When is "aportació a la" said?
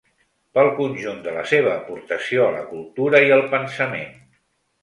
1.75-2.65